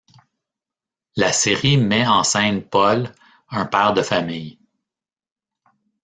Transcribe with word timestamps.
La 1.15 1.31
série 1.31 1.77
met 1.77 2.07
en 2.07 2.23
scène 2.23 2.63
Paul, 2.63 3.13
un 3.51 3.67
père 3.67 3.93
de 3.93 4.01
famille. 4.01 4.57